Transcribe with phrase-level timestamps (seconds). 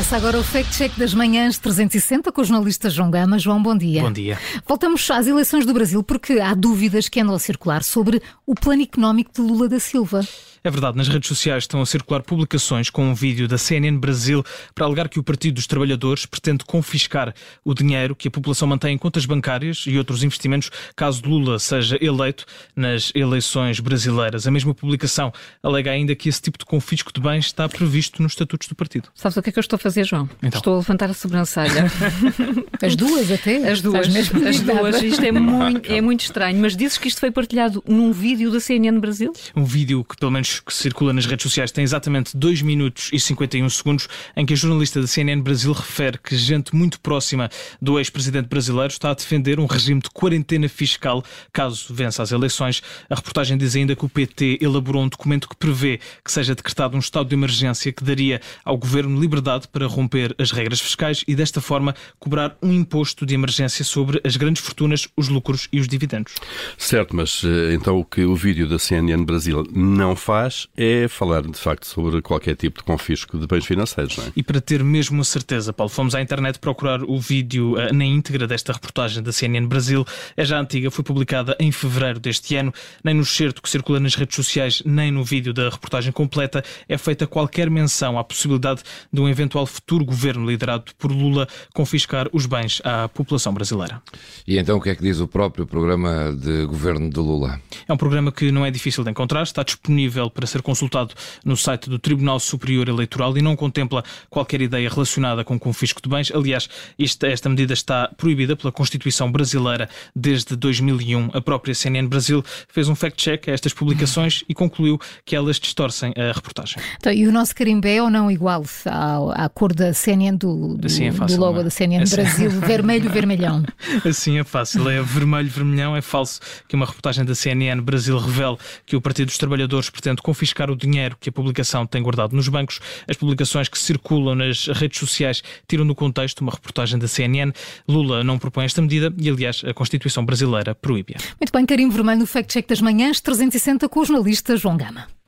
[0.00, 3.38] Começa agora o Fact Check das Manhãs 360 com o jornalista João Gama.
[3.38, 4.00] João, bom dia.
[4.00, 4.38] Bom dia.
[4.66, 8.80] Voltamos às eleições do Brasil porque há dúvidas que andam a circular sobre o plano
[8.80, 10.26] económico de Lula da Silva.
[10.62, 14.44] É verdade, nas redes sociais estão a circular publicações com um vídeo da CNN Brasil
[14.74, 18.94] para alegar que o Partido dos Trabalhadores pretende confiscar o dinheiro que a população mantém
[18.94, 22.44] em contas bancárias e outros investimentos caso Lula seja eleito
[22.76, 24.46] nas eleições brasileiras.
[24.46, 25.32] A mesma publicação
[25.62, 29.08] alega ainda que esse tipo de confisco de bens está previsto nos estatutos do partido.
[29.14, 30.28] Sabes o que é que eu estou a fazer, João?
[30.42, 30.58] Então.
[30.58, 31.90] Estou a levantar a sobrancelha.
[32.82, 33.70] As duas até?
[33.70, 35.02] As duas, mesmo as duas.
[35.02, 36.58] Isto é muito, é muito estranho.
[36.60, 39.32] Mas dizes que isto foi partilhado num vídeo da CNN Brasil?
[39.54, 43.20] Um vídeo que, pelo menos, que circula nas redes sociais tem exatamente 2 minutos e
[43.20, 47.48] 51 segundos, em que a jornalista da CNN Brasil refere que gente muito próxima
[47.80, 52.82] do ex-presidente brasileiro está a defender um regime de quarentena fiscal caso vença as eleições.
[53.08, 56.96] A reportagem diz ainda que o PT elaborou um documento que prevê que seja decretado
[56.96, 61.34] um estado de emergência que daria ao governo liberdade para romper as regras fiscais e,
[61.34, 65.86] desta forma, cobrar um imposto de emergência sobre as grandes fortunas, os lucros e os
[65.86, 66.34] dividendos.
[66.78, 70.39] Certo, mas eh, então o que o vídeo da CNN Brasil não faz
[70.76, 74.32] é falar de facto sobre qualquer tipo de confisco de bens financeiros, não é?
[74.36, 78.04] E para ter mesmo a certeza, Paulo, fomos à internet procurar o vídeo eh, na
[78.04, 80.04] íntegra desta reportagem da CNN Brasil.
[80.36, 82.72] É já antiga, foi publicada em fevereiro deste ano.
[83.02, 86.96] Nem no certo que circula nas redes sociais, nem no vídeo da reportagem completa é
[86.96, 92.46] feita qualquer menção à possibilidade de um eventual futuro governo liderado por Lula confiscar os
[92.46, 94.02] bens à população brasileira.
[94.46, 97.60] E então o que é que diz o próprio programa de governo de Lula?
[97.86, 101.14] É um programa que não é difícil de encontrar, está disponível para ser consultado
[101.44, 106.08] no site do Tribunal Superior Eleitoral e não contempla qualquer ideia relacionada com confisco de
[106.08, 106.30] bens.
[106.34, 111.30] Aliás, esta, esta medida está proibida pela Constituição brasileira desde 2001.
[111.32, 116.12] A própria CNN Brasil fez um fact-check a estas publicações e concluiu que elas distorcem
[116.16, 116.76] a reportagem.
[116.96, 120.76] Então, e o nosso carimbé é ou não igual ao- à, cor da CNN do,
[120.76, 121.64] do, Assim é fácil, do logo é?
[121.64, 123.64] da CNN Assim- Brasil, vermelho, vermelhão.
[124.08, 125.96] Assim é fácil, é vermelho, vermelhão.
[125.96, 128.56] É falso que uma reportagem da CNN Brasil revele
[128.86, 132.48] que o Partido dos Trabalhadores pretende confiscar o dinheiro que a publicação tem guardado nos
[132.48, 132.80] bancos.
[133.08, 137.52] As publicações que circulam nas redes sociais tiram do contexto uma reportagem da CNN.
[137.88, 141.18] Lula não propõe esta medida e, aliás, a Constituição brasileira proíbe-a.
[141.40, 145.19] Muito bem, carimbo vermelho no Fact Check das Manhãs 360 com o jornalista João Gama.